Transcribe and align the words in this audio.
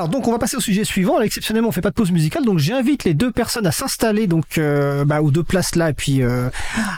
Alors 0.00 0.08
donc 0.08 0.26
on 0.26 0.32
va 0.32 0.38
passer 0.38 0.56
au 0.56 0.60
sujet 0.60 0.84
suivant. 0.84 1.18
Là, 1.18 1.26
exceptionnellement, 1.26 1.68
on 1.68 1.72
fait 1.72 1.82
pas 1.82 1.90
de 1.90 1.94
pause 1.94 2.10
musicale, 2.10 2.42
donc 2.42 2.58
j'invite 2.58 3.04
les 3.04 3.12
deux 3.12 3.30
personnes 3.30 3.66
à 3.66 3.70
s'installer 3.70 4.26
donc 4.26 4.56
euh, 4.56 5.04
bah, 5.04 5.20
aux 5.20 5.30
deux 5.30 5.42
places 5.42 5.76
là, 5.76 5.90
et 5.90 5.92
puis 5.92 6.22
euh, 6.22 6.48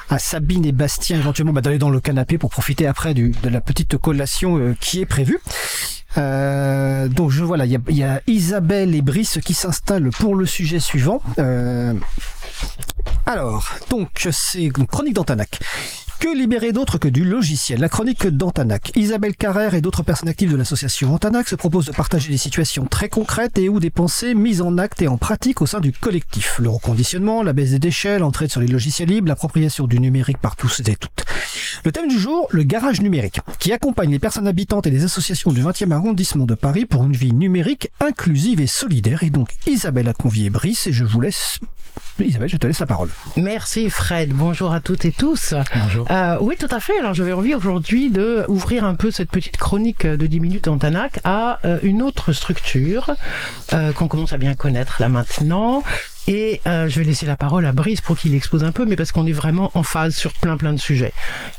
à 0.09 0.21
Sabine 0.21 0.65
et 0.65 0.71
Bastien 0.71 1.19
éventuellement 1.19 1.53
bah, 1.53 1.63
d'aller 1.63 1.79
dans 1.79 1.91
le 1.91 1.99
canapé 1.99 2.39
pour 2.39 2.51
profiter 2.51 2.87
après 2.87 3.13
du, 3.13 3.35
de 3.43 3.49
la 3.49 3.61
petite 3.61 3.97
collation 3.97 4.57
euh, 4.57 4.77
qui 4.79 5.01
est 5.01 5.07
prévue. 5.07 5.41
Euh, 6.17 7.09
donc 7.09 7.33
je 7.33 7.43
voilà, 7.43 7.67
il 7.67 7.73
y 7.73 7.93
y 7.93 8.05
a 8.05 8.23
Isabelle 8.29 8.95
et 8.95 9.03
Brice 9.03 9.41
qui 9.45 9.55
s'installent 9.55 10.11
pour 10.11 10.37
le 10.37 10.47
sujet 10.47 10.79
suivant. 10.79 11.21
Euh, 11.41 11.95
alors, 13.27 13.69
donc 13.91 14.29
c'est 14.31 14.71
Chronique 14.89 15.15
d'Antanac. 15.15 15.59
Que 16.23 16.33
libérer 16.33 16.71
d'autre 16.71 16.99
que 16.99 17.09
du 17.09 17.25
logiciel 17.25 17.81
La 17.81 17.89
chronique 17.89 18.29
d'Antanac. 18.29 18.93
Isabelle 18.95 19.35
Carrère 19.35 19.75
et 19.75 19.81
d'autres 19.81 20.05
personnes 20.05 20.29
actives 20.29 20.53
de 20.53 20.57
l'association 20.57 21.13
Antanac 21.13 21.49
se 21.49 21.57
proposent 21.57 21.87
de 21.87 21.93
partager 21.93 22.31
des 22.31 22.37
situations 22.37 22.87
très 22.87 23.09
concrètes 23.09 23.59
et 23.59 23.69
ou 23.69 23.81
des 23.81 23.91
pensées 23.91 24.37
mises 24.37 24.63
en 24.63 24.79
acte 24.79 25.03
et 25.03 25.09
en 25.09 25.19
pratique 25.19 25.63
au 25.63 25.67
sein 25.67 25.81
du 25.81 25.91
collectif. 25.91 26.61
Le 26.61 26.69
reconditionnement, 26.69 27.43
la 27.43 27.53
baisse 27.53 27.71
des 27.71 27.81
déchets, 27.81 28.21
l'entraide 28.21 28.53
sur 28.53 28.61
les 28.61 28.69
logiciels 28.69 29.09
libres, 29.09 29.27
l'appropriation 29.27 29.89
du 29.89 29.99
numérique 29.99 30.39
par 30.39 30.55
tous 30.55 30.79
et 30.87 30.95
toutes. 30.95 31.25
Le 31.85 31.91
thème 31.91 32.07
du 32.07 32.21
jour, 32.21 32.47
le 32.53 32.63
garage 32.63 33.01
numérique, 33.01 33.41
qui 33.59 33.73
accompagne 33.73 34.13
les 34.13 34.21
personnes 34.21 34.47
habitantes 34.47 34.87
et 34.87 34.93
les 34.93 35.03
associations 35.03 35.51
du 35.51 35.61
20e 35.61 35.91
arrondissement 35.91 36.47
de 36.47 36.55
Paris 36.55 36.87
pour 36.87 37.03
une 37.03 37.17
vie 37.17 37.33
numérique 37.33 37.91
inclusive 37.99 38.61
et 38.61 38.69
solidaire. 38.69 39.25
Et 39.25 39.31
donc 39.31 39.49
Isabelle 39.67 40.07
a 40.07 40.13
convié 40.13 40.51
Brice 40.51 40.87
et 40.87 40.93
je 40.93 41.03
vous 41.03 41.21
laisse... 41.21 41.59
Isabelle, 42.19 42.49
je 42.49 42.57
te 42.57 42.67
laisse 42.67 42.79
la 42.79 42.87
parole. 42.87 43.09
Merci 43.37 43.91
Fred, 43.91 44.31
bonjour 44.31 44.73
à 44.73 44.81
toutes 44.81 45.05
et 45.05 45.13
tous. 45.13 45.55
Bonjour. 45.75 46.11
Euh, 46.11 46.37
oui, 46.41 46.57
tout 46.59 46.69
à 46.71 46.79
fait. 46.79 46.99
Alors, 46.99 47.15
j'avais 47.15 47.33
envie 47.33 47.55
aujourd'hui 47.55 48.11
de 48.11 48.45
ouvrir 48.49 48.85
un 48.85 48.95
peu 48.95 49.11
cette 49.11 49.31
petite 49.31 49.57
chronique 49.57 50.07
de 50.07 50.27
10 50.27 50.41
minutes 50.41 50.69
en 50.69 50.79
Tanac 50.79 51.21
à 51.25 51.59
euh, 51.65 51.79
une 51.83 52.03
autre 52.03 52.33
structure 52.33 53.11
euh, 53.73 53.93
qu'on 53.93 54.09
commence 54.09 54.33
à 54.33 54.39
bien 54.39 54.55
connaître 54.55 54.97
là 55.01 55.09
maintenant. 55.09 55.83
Et 56.29 56.61
euh, 56.67 56.89
je 56.89 56.99
vais 57.01 57.05
laisser 57.05 57.27
la 57.27 57.37
parole 57.37 57.67
à 57.67 57.73
Brice 57.73 58.01
pour 58.01 58.17
qu'il 58.17 58.35
expose 58.35 58.63
un 58.63 58.71
peu, 58.73 58.85
mais 58.85 58.95
parce 58.97 59.11
qu'on 59.11 59.27
est 59.27 59.33
vraiment 59.33 59.71
en 59.75 59.83
phase 59.83 60.15
sur 60.15 60.33
plein 60.35 60.57
plein 60.57 60.73
de 60.73 60.79
sujets, 60.79 61.13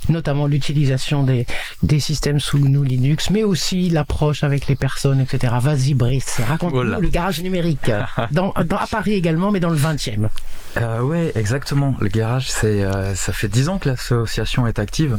notamment 0.09 0.47
l'utilisation 0.47 1.23
des, 1.23 1.45
des 1.83 1.99
systèmes 1.99 2.39
sous 2.39 2.59
GNU 2.59 2.85
Linux, 2.85 3.29
mais 3.29 3.43
aussi 3.43 3.89
l'approche 3.89 4.43
avec 4.43 4.67
les 4.67 4.75
personnes, 4.75 5.19
etc. 5.19 5.53
Vas-y 5.59 5.93
Brice, 5.93 6.39
raconte-nous 6.47 6.77
Voilà. 6.81 6.99
le 6.99 7.09
garage 7.09 7.41
numérique, 7.41 7.91
dans, 8.31 8.53
dans, 8.65 8.77
à 8.77 8.87
Paris 8.87 9.13
également, 9.13 9.51
mais 9.51 9.59
dans 9.59 9.69
le 9.69 9.77
20e. 9.77 10.29
Euh, 10.77 11.01
ouais, 11.01 11.31
exactement. 11.35 11.95
Le 11.99 12.07
garage, 12.07 12.49
c'est, 12.49 12.83
euh, 12.83 13.13
ça 13.15 13.33
fait 13.33 13.47
dix 13.49 13.69
ans 13.69 13.77
que 13.77 13.89
l'association 13.89 14.65
est 14.65 14.79
active 14.79 15.17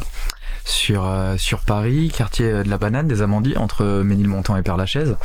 sur 0.64 1.04
euh, 1.06 1.36
sur 1.36 1.60
Paris, 1.60 2.10
quartier 2.16 2.50
de 2.64 2.68
la 2.70 2.78
Banane, 2.78 3.06
des 3.06 3.20
Amandiers, 3.20 3.58
entre 3.58 3.84
Ménilmontant 4.02 4.56
et 4.56 4.62
Père-Lachaise. 4.62 5.16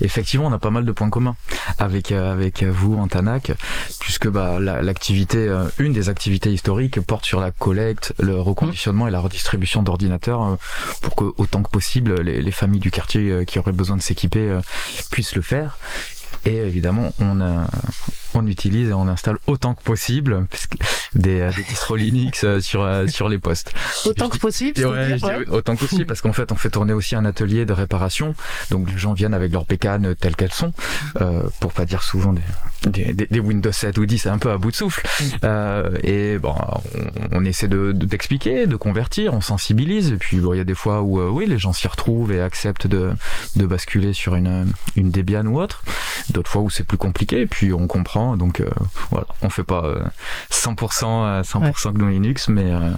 Effectivement, 0.00 0.46
on 0.46 0.52
a 0.52 0.58
pas 0.58 0.70
mal 0.70 0.84
de 0.84 0.92
points 0.92 1.10
communs 1.10 1.36
avec 1.78 2.12
euh, 2.12 2.32
avec 2.32 2.62
vous, 2.62 2.96
Antanac, 2.96 3.52
puisque 4.00 4.28
bah 4.28 4.58
la- 4.60 4.80
l'activité, 4.82 5.38
euh, 5.38 5.64
une 5.78 5.92
des 5.92 6.08
activités 6.08 6.52
historiques 6.52 7.00
porte 7.00 7.24
sur 7.24 7.40
la 7.40 7.50
collecte, 7.50 8.14
le 8.18 8.40
reconditionnement 8.40 9.08
et 9.08 9.10
la 9.10 9.20
redistribution 9.20 9.82
d'ordinateurs 9.82 10.42
euh, 10.42 10.56
pour 11.02 11.16
que 11.16 11.24
autant 11.36 11.62
que 11.62 11.70
possible 11.70 12.20
les, 12.22 12.40
les 12.42 12.52
familles 12.52 12.80
du 12.80 12.90
quartier 12.90 13.44
qui 13.46 13.58
auraient 13.58 13.72
besoin 13.72 13.96
de 13.96 14.02
s'équiper 14.02 14.58
puissent 15.10 15.34
le 15.34 15.42
faire. 15.42 15.78
Et 16.44 16.56
évidemment, 16.56 17.12
on, 17.20 17.40
euh, 17.40 17.64
on 18.34 18.46
utilise 18.46 18.90
et 18.90 18.92
on 18.92 19.08
installe 19.08 19.38
autant 19.46 19.74
que 19.74 19.82
possible 19.82 20.46
puisque 20.50 20.74
des, 21.14 21.40
euh, 21.40 21.50
des 21.56 21.62
distros 21.62 21.96
Linux 21.98 22.44
euh, 22.44 22.60
sur, 22.60 22.82
euh, 22.82 23.06
sur 23.06 23.28
les 23.28 23.38
postes. 23.38 23.72
Autant 24.04 24.28
que 24.28 24.38
possible, 24.38 24.84
ouais, 24.86 25.22
ouais. 25.22 25.48
autant 25.48 25.74
que 25.74 25.80
possible 25.80 26.06
parce 26.06 26.20
qu'en 26.20 26.32
fait, 26.32 26.52
on 26.52 26.56
fait 26.56 26.70
tourner 26.70 26.92
aussi 26.92 27.14
un 27.16 27.24
atelier 27.24 27.64
de 27.66 27.72
réparation. 27.72 28.34
Donc 28.70 28.90
les 28.90 28.98
gens 28.98 29.12
viennent 29.14 29.34
avec 29.34 29.52
leurs 29.52 29.64
bécanes 29.64 30.14
telles 30.16 30.36
qu'elles 30.36 30.52
sont, 30.52 30.72
euh, 31.20 31.42
pour 31.60 31.72
pas 31.72 31.84
dire 31.86 32.02
souvent 32.02 32.32
des, 32.32 32.42
des, 32.90 33.12
des- 33.14 33.26
des 33.26 33.40
Windows 33.40 33.72
7 33.72 33.96
ou 33.98 34.06
10, 34.06 34.18
c'est 34.18 34.28
un 34.28 34.38
peu 34.38 34.50
à 34.50 34.58
bout 34.58 34.70
de 34.70 34.76
souffle. 34.76 35.06
Euh, 35.44 35.90
et 36.02 36.38
bon, 36.38 36.54
on, 37.32 37.38
on 37.40 37.44
essaie 37.44 37.68
de 37.68 37.92
de- 37.92 38.06
d'expliquer, 38.06 38.66
de, 38.66 38.76
convertir, 38.76 39.34
on 39.34 39.40
sensibilise. 39.40 40.12
Et 40.12 40.16
puis 40.16 40.38
bon, 40.38 40.52
il 40.54 40.58
y 40.58 40.60
a 40.60 40.64
des 40.64 40.74
fois 40.74 41.02
où 41.02 41.20
euh, 41.20 41.28
oui, 41.28 41.46
les 41.46 41.58
gens 41.58 41.72
s'y 41.72 41.88
retrouvent 41.88 42.32
et 42.32 42.40
acceptent 42.40 42.86
de, 42.86 43.12
de 43.56 43.66
basculer 43.66 44.12
sur 44.12 44.34
une, 44.34 44.66
une 44.96 45.10
Debian 45.10 45.46
ou 45.46 45.60
autre. 45.60 45.82
D'autres 46.30 46.50
fois 46.50 46.62
où 46.62 46.70
c'est 46.70 46.84
plus 46.84 46.98
compliqué. 46.98 47.40
Et 47.42 47.46
puis 47.46 47.72
on 47.72 47.86
comprend. 47.86 48.17
Donc 48.36 48.60
euh, 48.60 48.68
voilà, 49.10 49.26
on 49.42 49.50
fait 49.50 49.64
pas 49.64 49.82
euh, 49.84 50.02
100% 50.50 51.04
euh, 51.04 51.42
100% 51.42 51.92
GNU 51.92 52.10
Linux, 52.12 52.48
mais 52.48 52.70
euh, 52.70 52.90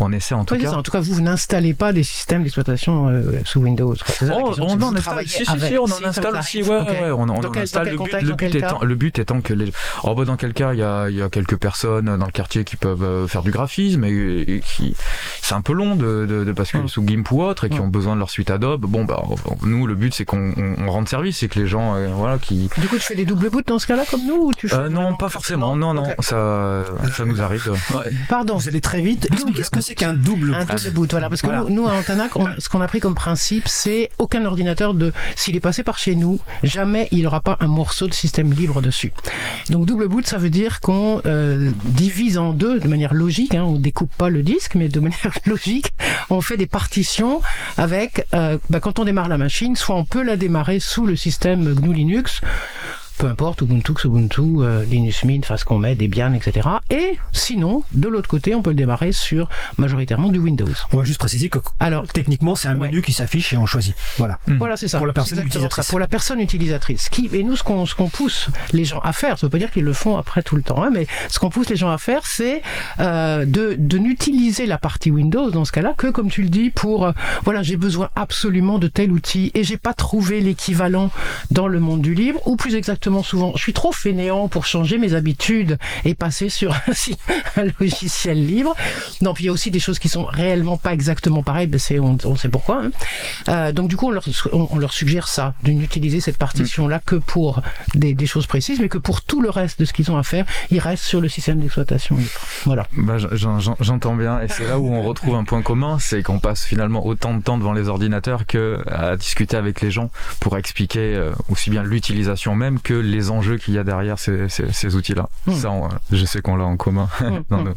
on 0.00 0.12
essaie 0.12 0.34
en 0.34 0.44
tout 0.44 0.54
Oui, 0.54 0.60
cas. 0.62 0.70
ça. 0.70 0.78
En 0.78 0.82
tout 0.82 0.90
cas, 0.90 1.00
vous, 1.00 1.14
vous 1.14 1.20
n'installez 1.20 1.74
pas 1.74 1.92
des 1.92 2.02
systèmes 2.02 2.42
d'exploitation 2.42 3.08
euh, 3.08 3.40
sous 3.44 3.60
Windows. 3.60 3.94
ça, 3.96 4.04
Oh, 4.34 4.54
on 4.60 4.76
que 4.76 4.82
en 4.84 4.94
installe, 4.96 5.26
si, 5.28 5.44
si, 5.44 5.60
si, 5.60 5.78
on 5.78 5.84
en 5.84 6.04
installe 6.04 6.36
aussi, 6.36 6.62
ouais, 6.62 6.68
ouais, 6.68 7.10
on, 7.10 7.22
on 7.22 7.28
en 7.28 7.50
quel- 7.50 7.62
installe. 7.62 7.84
Le 7.86 7.90
but, 7.92 7.96
contexte, 7.98 8.22
le 8.26 8.34
but 8.34 8.54
étant, 8.54 8.78
cas 8.78 8.84
le 8.84 8.94
but 8.94 9.18
étant 9.18 9.40
que 9.40 9.52
les, 9.54 9.72
oh, 10.04 10.14
bah, 10.14 10.24
dans 10.24 10.36
quel 10.36 10.52
cas, 10.52 10.72
il 10.74 10.78
y 10.78 10.82
a, 10.82 11.08
il 11.08 11.16
y 11.16 11.22
a 11.22 11.28
quelques 11.28 11.56
personnes 11.56 12.16
dans 12.16 12.26
le 12.26 12.32
quartier 12.32 12.64
qui 12.64 12.76
peuvent 12.76 13.02
euh, 13.02 13.26
faire 13.26 13.42
du 13.42 13.50
graphisme 13.50 14.04
et, 14.04 14.10
et 14.46 14.60
qui, 14.60 14.94
c'est 15.42 15.54
un 15.54 15.62
peu 15.62 15.72
long 15.72 15.96
de, 15.96 16.26
de, 16.28 16.44
de 16.44 16.52
basculer 16.52 16.84
Mm. 16.84 16.88
sous 16.88 17.04
GIMP 17.06 17.30
ou 17.32 17.42
autre 17.42 17.64
et 17.64 17.68
qui 17.70 17.78
Mm. 17.78 17.82
ont 17.82 17.88
besoin 17.88 18.14
de 18.14 18.18
leur 18.20 18.30
suite 18.30 18.50
Adobe. 18.50 18.86
Bon, 18.86 19.04
bah, 19.04 19.22
nous, 19.62 19.86
le 19.86 19.94
but, 19.94 20.14
c'est 20.14 20.24
qu'on 20.24 20.52
on, 20.56 20.74
on 20.86 20.90
rende 20.90 21.08
service, 21.08 21.38
c'est 21.38 21.48
que 21.48 21.58
les 21.58 21.66
gens, 21.66 21.94
euh, 21.96 22.08
voilà, 22.12 22.38
qui, 22.38 22.70
Du 22.78 22.86
coup, 22.88 22.96
tu 22.96 23.02
fais 23.02 23.14
des 23.16 23.24
doubles 23.24 23.50
boots 23.50 23.66
dans 23.66 23.78
ce 23.78 23.86
cas-là, 23.86 24.04
comme 24.10 24.24
nous 24.26 24.48
ou 24.48 24.52
tu 24.54 24.68
euh, 24.72 24.88
non, 24.88 25.16
pas 25.16 25.28
forcément, 25.28 25.74
non, 25.76 25.94
non, 25.94 26.04
ça, 26.20 26.84
ça 27.16 27.24
nous 27.24 27.40
arrive. 27.42 27.72
Pardon. 28.28 28.56
Vous 28.56 28.68
allez 28.68 28.80
très 28.80 29.00
vite. 29.00 29.28
Qu'est-ce 29.54 29.70
que 29.70 29.80
c'est 29.88 29.94
qu'un 29.94 30.12
double 30.12 30.54
Un 30.54 30.64
double 30.64 30.90
boot, 30.92 31.10
voilà. 31.10 31.28
Parce 31.28 31.40
que 31.42 31.46
Voilà. 31.46 31.62
nous, 31.62 31.70
nous, 31.82 31.88
à 31.88 31.92
Antanac, 31.94 32.36
on- 32.36 32.46
ce 32.58 32.68
qu'on 32.68 32.80
a 32.80 32.86
pris 32.88 33.00
comme 33.00 33.14
principe, 33.14 33.66
c'est 33.68 34.10
aucun 34.18 34.44
ordinateur 34.44 34.94
de, 34.94 35.12
s'il 35.36 35.56
est 35.56 35.60
passé 35.60 35.82
par 35.82 35.98
chez 35.98 36.14
nous, 36.14 36.38
jamais 36.62 37.08
il 37.10 37.22
n'aura 37.22 37.40
pas 37.40 37.56
un 37.60 37.66
morceau 37.68 38.06
de 38.06 38.14
système 38.14 38.52
libre 38.52 38.82
dessus. 38.82 39.12
Donc 39.70 39.86
double 39.86 40.08
boot, 40.08 40.26
ça 40.26 40.38
veut 40.38 40.50
dire 40.50 40.80
qu'on 40.80 41.22
euh, 41.26 41.70
divise 41.84 42.38
en 42.38 42.52
deux 42.52 42.78
de 42.80 42.88
manière 42.88 43.14
logique. 43.14 43.54
Hein, 43.54 43.64
on 43.64 43.78
découpe 43.78 44.12
pas 44.16 44.28
le 44.28 44.42
disque, 44.42 44.74
mais 44.74 44.88
de 44.88 45.00
manière 45.00 45.18
logique, 45.46 45.92
on 46.30 46.40
fait 46.40 46.56
des 46.56 46.66
partitions 46.66 47.40
avec. 47.76 48.26
euh, 48.34 48.58
bah, 48.70 48.80
quand 48.80 48.98
on 48.98 49.04
démarre 49.04 49.28
la 49.28 49.38
machine, 49.38 49.74
soit 49.76 49.96
on 49.96 50.04
peut 50.04 50.22
la 50.22 50.36
démarrer 50.36 50.80
sous 50.80 51.06
le 51.06 51.16
système 51.16 51.74
GNU 51.74 51.94
Linux. 51.94 52.40
Peu 53.18 53.26
importe, 53.26 53.62
Ubuntu, 53.62 53.92
Ubuntu, 54.04 54.42
euh, 54.60 54.84
Linux 54.84 55.24
Mint, 55.24 55.44
ce 55.56 55.64
qu'on 55.64 55.78
met, 55.78 55.96
Debian, 55.96 56.32
etc. 56.34 56.68
Et 56.90 57.18
sinon, 57.32 57.82
de 57.92 58.06
l'autre 58.08 58.28
côté, 58.28 58.54
on 58.54 58.62
peut 58.62 58.70
le 58.70 58.76
démarrer 58.76 59.10
sur 59.12 59.48
majoritairement 59.76 60.28
du 60.28 60.38
Windows. 60.38 60.68
On 60.92 60.98
va 60.98 61.04
juste 61.04 61.18
préciser 61.18 61.48
que 61.48 61.58
Alors, 61.80 62.06
techniquement, 62.06 62.54
c'est 62.54 62.68
un 62.68 62.78
Ouais. 62.78 62.86
menu 62.88 63.02
qui 63.02 63.12
s'affiche 63.12 63.52
et 63.52 63.56
on 63.56 63.66
choisit. 63.66 63.96
Voilà. 64.18 64.38
Voilà, 64.46 64.76
c'est 64.76 64.86
ça. 64.86 64.98
Pour 64.98 65.06
la 65.08 65.12
personne 65.12 65.40
utilisatrice. 65.40 65.84
ça, 65.86 65.90
Pour 65.90 65.98
la 65.98 66.06
personne 66.06 66.38
utilisatrice. 66.38 67.08
Qui, 67.08 67.28
et 67.32 67.42
nous, 67.42 67.56
ce 67.56 67.64
qu'on 67.64 67.86
ce 67.86 67.94
qu'on 67.96 68.08
pousse 68.08 68.48
les 68.72 68.84
gens 68.84 69.00
à 69.00 69.12
faire, 69.12 69.36
ça 69.38 69.46
veut 69.46 69.50
pas 69.50 69.58
dire 69.58 69.72
qu'ils 69.72 69.84
le 69.84 69.92
font 69.92 70.16
après 70.16 70.42
tout 70.42 70.54
le 70.54 70.62
temps, 70.62 70.82
hein, 70.84 70.90
mais 70.92 71.06
ce 71.28 71.40
qu'on 71.40 71.50
pousse 71.50 71.68
les 71.70 71.76
gens 71.76 71.90
à 71.90 71.98
faire, 71.98 72.24
c'est 72.24 72.62
euh, 73.00 73.44
de, 73.44 73.74
de 73.76 73.98
n'utiliser 73.98 74.66
la 74.66 74.78
partie 74.78 75.10
Windows 75.10 75.50
dans 75.50 75.64
ce 75.64 75.72
cas-là 75.72 75.94
que, 75.96 76.06
comme 76.06 76.30
tu 76.30 76.42
le 76.42 76.48
dis, 76.50 76.70
pour 76.70 77.06
euh, 77.06 77.12
voilà, 77.44 77.62
j'ai 77.64 77.76
besoin 77.76 78.10
absolument 78.14 78.78
de 78.78 78.86
tel 78.86 79.10
outil 79.10 79.50
et 79.54 79.64
j'ai 79.64 79.76
pas 79.76 79.94
trouvé 79.94 80.40
l'équivalent 80.40 81.10
dans 81.50 81.66
le 81.66 81.80
monde 81.80 82.00
du 82.02 82.14
libre, 82.14 82.40
ou 82.46 82.54
plus 82.56 82.74
exactement 82.76 83.07
souvent, 83.22 83.52
je 83.56 83.62
suis 83.62 83.72
trop 83.72 83.92
fainéant 83.92 84.48
pour 84.48 84.66
changer 84.66 84.98
mes 84.98 85.14
habitudes 85.14 85.78
et 86.04 86.14
passer 86.14 86.48
sur 86.48 86.74
un, 87.56 87.64
logiciel 87.80 88.44
libre. 88.46 88.74
Non, 89.20 89.34
puis 89.34 89.44
il 89.44 89.46
y 89.46 89.50
a 89.50 89.52
aussi 89.52 89.70
des 89.70 89.80
choses 89.80 89.98
qui 89.98 90.08
sont 90.08 90.24
réellement 90.24 90.76
pas 90.76 90.92
exactement 90.92 91.42
pareilles, 91.42 91.66
ben 91.66 91.80
on, 92.24 92.36
sait 92.36 92.48
pourquoi. 92.48 92.82
hein. 92.84 92.90
Euh, 93.48 93.72
donc 93.72 93.88
du 93.88 93.96
coup, 93.96 94.06
on 94.52 94.78
leur, 94.78 94.92
suggère 94.92 95.28
ça, 95.28 95.54
de 95.64 95.72
n'utiliser 95.72 96.20
cette 96.20 96.38
partition-là 96.38 97.00
que 97.04 97.16
pour 97.16 97.62
des, 97.94 98.14
choses 98.26 98.46
précises, 98.46 98.80
mais 98.80 98.88
que 98.88 98.98
pour 98.98 99.22
tout 99.22 99.40
le 99.40 99.50
reste 99.50 99.80
de 99.80 99.84
ce 99.84 99.92
qu'ils 99.92 100.10
ont 100.10 100.18
à 100.18 100.22
faire, 100.22 100.44
ils 100.70 100.80
restent 100.80 101.04
sur 101.04 101.20
le 101.20 101.28
système 101.28 101.60
d'exploitation 101.60 102.16
libre. 102.16 102.30
Voilà. 102.64 102.86
Bah, 102.96 103.16
j'en- 103.18 103.58
j'en- 103.58 103.76
J'entends 103.80 104.16
bien, 104.16 104.40
et 104.42 104.48
c'est 104.48 104.66
là 104.66 104.78
où 104.78 104.92
on 104.92 105.02
retrouve 105.02 105.34
un 105.34 105.44
point 105.44 105.62
commun, 105.62 105.98
c'est 105.98 106.22
qu'on 106.22 106.40
passe 106.40 106.64
finalement 106.64 107.06
autant 107.06 107.34
de 107.34 107.42
temps 107.42 107.58
devant 107.58 107.72
les 107.72 107.88
ordinateurs 107.88 108.44
que 108.46 108.78
à 108.86 109.16
discuter 109.16 109.56
avec 109.56 109.80
les 109.80 109.90
gens 109.90 110.10
pour 110.40 110.58
expliquer 110.58 111.14
euh, 111.14 111.32
aussi 111.48 111.70
bien 111.70 111.82
l'utilisation 111.82 112.54
même 112.54 112.80
que 112.80 112.92
les 112.98 113.30
enjeux 113.30 113.56
qu'il 113.58 113.74
y 113.74 113.78
a 113.78 113.84
derrière 113.84 114.18
ces, 114.18 114.48
ces, 114.48 114.72
ces 114.72 114.94
outils-là. 114.96 115.28
Mm. 115.46 115.52
Ça, 115.54 115.70
on- 115.70 115.88
je 116.12 116.24
sais 116.24 116.40
qu'on 116.40 116.56
l'a 116.56 116.64
en 116.64 116.76
commun 116.76 117.08
dans 117.50 117.58
nos, 117.62 117.74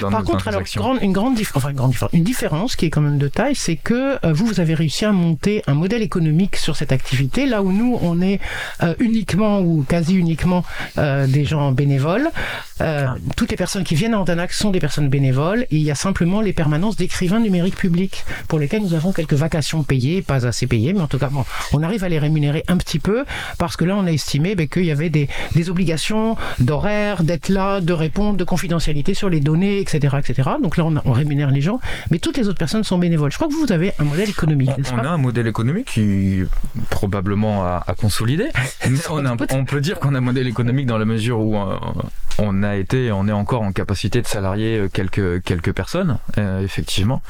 dans 0.00 0.10
Par 0.10 0.20
nos 0.20 0.26
contre, 0.26 0.48
alors, 0.48 0.62
grande, 0.76 0.98
une, 1.02 1.12
grande 1.12 1.38
enfin, 1.54 1.70
une 1.70 1.76
grande 1.76 1.90
différence, 1.90 2.12
une 2.12 2.24
différence 2.24 2.76
qui 2.76 2.86
est 2.86 2.90
quand 2.90 3.00
même 3.00 3.18
de 3.18 3.28
taille, 3.28 3.54
c'est 3.54 3.76
que 3.76 4.14
euh, 4.24 4.32
vous, 4.32 4.46
vous 4.46 4.60
avez 4.60 4.74
réussi 4.74 5.04
à 5.04 5.12
monter 5.12 5.62
un 5.66 5.74
modèle 5.74 6.02
économique 6.02 6.56
sur 6.56 6.76
cette 6.76 6.92
activité, 6.92 7.46
là 7.46 7.62
où 7.62 7.72
nous, 7.72 7.98
on 8.02 8.20
est 8.20 8.40
euh, 8.82 8.94
uniquement 8.98 9.60
ou 9.60 9.84
quasi 9.88 10.14
uniquement 10.14 10.64
euh, 10.98 11.26
des 11.26 11.44
gens 11.44 11.72
bénévoles. 11.72 12.28
Euh, 12.80 13.06
Toutes 13.36 13.50
les 13.50 13.56
personnes 13.56 13.84
qui 13.84 13.94
viennent 13.94 14.14
à 14.14 14.18
Antanac 14.18 14.52
sont 14.52 14.70
des 14.70 14.80
personnes 14.80 15.08
bénévoles 15.08 15.62
et 15.70 15.76
il 15.76 15.82
y 15.82 15.90
a 15.90 15.94
simplement 15.94 16.40
les 16.40 16.52
permanences 16.52 16.96
d'écrivains 16.96 17.40
numériques 17.40 17.76
publics 17.76 18.24
pour 18.48 18.58
lesquels 18.58 18.82
nous 18.82 18.94
avons 18.94 19.12
quelques 19.12 19.34
vacations 19.34 19.82
payées, 19.84 20.22
pas 20.22 20.46
assez 20.46 20.66
payées, 20.66 20.92
mais 20.92 21.00
en 21.00 21.06
tout 21.06 21.18
cas, 21.18 21.28
bon, 21.28 21.44
on 21.72 21.82
arrive 21.82 22.04
à 22.04 22.08
les 22.08 22.18
rémunérer 22.18 22.64
un 22.68 22.76
petit 22.76 22.98
peu 22.98 23.24
parce 23.58 23.76
que 23.76 23.84
là, 23.84 23.96
on 23.96 24.06
a 24.06 24.10
estimé 24.12 24.43
estimé 24.44 24.54
ben, 24.54 24.68
qu'il 24.68 24.84
y 24.84 24.90
avait 24.90 25.10
des, 25.10 25.28
des 25.54 25.70
obligations 25.70 26.36
d'horaire, 26.58 27.22
d'être 27.22 27.48
là, 27.48 27.80
de 27.80 27.92
répondre, 27.92 28.36
de 28.36 28.44
confidentialité 28.44 29.14
sur 29.14 29.28
les 29.28 29.40
données, 29.40 29.80
etc., 29.80 30.16
etc. 30.18 30.50
Donc 30.62 30.76
là, 30.76 30.84
on, 31.04 31.12
rémunère 31.12 31.50
les 31.50 31.60
gens, 31.60 31.80
mais 32.10 32.18
toutes 32.18 32.36
les 32.36 32.48
autres 32.48 32.58
personnes 32.58 32.84
sont 32.84 32.98
bénévoles. 32.98 33.30
Je 33.30 33.36
crois 33.36 33.48
que 33.48 33.54
vous 33.54 33.72
avez 33.72 33.92
un 33.98 34.04
modèle 34.04 34.28
économique, 34.28 34.70
On, 34.74 34.78
n'est-ce 34.78 34.92
on 34.92 34.98
a 34.98 35.08
un 35.08 35.16
modèle 35.16 35.46
économique 35.46 35.86
qui 35.86 36.42
probablement 36.90 37.64
a, 37.64 37.82
a 37.86 37.94
consolidé. 37.94 38.48
Mais 38.90 38.98
on, 39.10 39.24
a- 39.24 39.36
on 39.52 39.64
peut 39.64 39.80
dire 39.80 39.98
qu'on 39.98 40.14
a 40.14 40.18
un 40.18 40.20
modèle 40.20 40.46
économique 40.46 40.86
dans 40.86 40.98
la 40.98 41.04
mesure 41.04 41.40
où 41.40 41.56
euh, 41.56 41.76
on 42.38 42.62
a 42.62 42.76
été, 42.76 43.12
on 43.12 43.28
est 43.28 43.32
encore 43.32 43.62
en 43.62 43.72
capacité 43.72 44.20
de 44.20 44.26
salarier 44.26 44.78
euh, 44.78 44.88
quelques 44.92 45.42
quelques 45.44 45.72
personnes, 45.72 46.18
euh, 46.38 46.60
effectivement. 46.62 47.22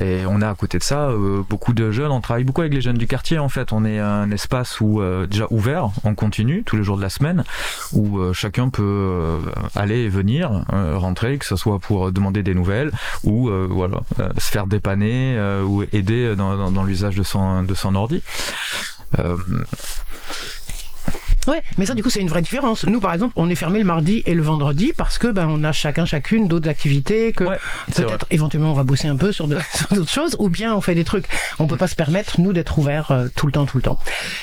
Et 0.00 0.22
on 0.26 0.40
a 0.40 0.48
à 0.48 0.54
côté 0.54 0.78
de 0.78 0.82
ça 0.82 1.08
euh, 1.08 1.42
beaucoup 1.48 1.72
de 1.72 1.90
jeunes. 1.90 2.10
On 2.10 2.20
travaille 2.20 2.44
beaucoup 2.44 2.62
avec 2.62 2.72
les 2.72 2.80
jeunes 2.80 2.98
du 2.98 3.06
quartier. 3.06 3.38
En 3.38 3.48
fait, 3.48 3.72
on 3.72 3.84
est 3.84 3.98
un 3.98 4.30
espace 4.30 4.80
où 4.80 5.00
euh, 5.00 5.26
déjà 5.26 5.46
ouvert 5.50 5.90
en 6.04 6.14
continu 6.14 6.62
tous 6.64 6.76
les 6.76 6.82
jours 6.82 6.96
de 6.96 7.02
la 7.02 7.10
semaine, 7.10 7.44
où 7.92 8.18
euh, 8.18 8.32
chacun 8.32 8.68
peut 8.68 8.82
euh, 8.82 9.38
aller 9.74 10.00
et 10.00 10.08
venir, 10.08 10.64
euh, 10.72 10.96
rentrer, 10.96 11.38
que 11.38 11.44
ce 11.44 11.56
soit 11.56 11.78
pour 11.78 12.10
demander 12.12 12.42
des 12.42 12.54
nouvelles 12.54 12.92
ou 13.24 13.48
euh, 13.48 13.66
voilà 13.70 14.00
se 14.38 14.50
faire 14.50 14.66
dépanner 14.66 15.38
ou 15.64 15.82
aider 15.92 16.34
dans, 16.36 16.56
dans, 16.56 16.70
dans 16.70 16.84
l'usage 16.84 17.16
de 17.16 17.22
son 17.22 17.62
de 17.62 17.74
son 17.74 17.94
ordi. 17.94 18.22
Ouais, 21.48 21.62
mais 21.76 21.86
ça 21.86 21.94
du 21.94 22.02
coup 22.02 22.10
c'est 22.10 22.20
une 22.20 22.28
vraie 22.28 22.42
différence. 22.42 22.84
Nous 22.86 23.00
par 23.00 23.12
exemple, 23.12 23.32
on 23.36 23.48
est 23.50 23.54
fermé 23.56 23.78
le 23.80 23.84
mardi 23.84 24.22
et 24.26 24.34
le 24.34 24.42
vendredi 24.42 24.92
parce 24.96 25.18
que 25.18 25.26
ben 25.28 25.48
on 25.50 25.64
a 25.64 25.72
chacun 25.72 26.04
chacune 26.04 26.46
d'autres 26.46 26.68
activités 26.68 27.32
que 27.32 27.44
Ouais, 27.44 27.58
peut-être 27.94 28.26
éventuellement 28.30 28.70
on 28.70 28.74
va 28.74 28.84
bosser 28.84 29.08
un 29.08 29.16
peu 29.16 29.32
sur 29.32 29.48
d'autres 29.48 30.08
choses 30.08 30.36
ou 30.38 30.48
bien 30.48 30.74
on 30.74 30.80
fait 30.80 30.94
des 30.94 31.04
trucs. 31.04 31.26
On 31.58 31.66
peut 31.66 31.76
pas 31.76 31.88
se 31.88 31.96
permettre 31.96 32.40
nous 32.40 32.52
d'être 32.52 32.78
ouverts 32.78 33.10
euh, 33.10 33.28
tout 33.34 33.46
le 33.46 33.52
temps 33.52 33.66
tout 33.66 33.76
le 33.78 33.82
temps. 33.82 33.98